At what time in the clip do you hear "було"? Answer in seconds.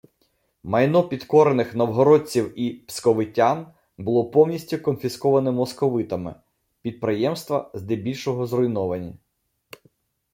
3.97-4.29